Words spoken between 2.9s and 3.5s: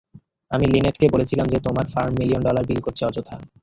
অযথা!